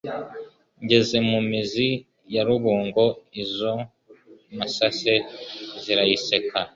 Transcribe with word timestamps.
Ngeze 0.83 1.17
mu 1.29 1.39
mizi 1.49 1.89
ya 2.33 2.41
Rubungo, 2.47 3.03
Izo 3.43 3.73
mpasanze 4.55 5.13
zirayiseka! 5.83 6.59